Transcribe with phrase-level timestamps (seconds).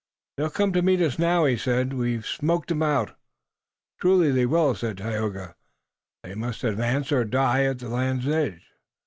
[0.35, 1.93] "They'll come to meet us now," he said.
[1.93, 3.15] "We've smoked 'em out."
[3.99, 5.53] "Truly they will," said Tayoga.
[6.23, 8.63] "They must advance or die at the land's edge."